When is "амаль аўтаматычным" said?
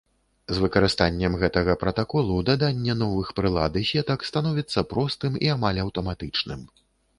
5.59-6.69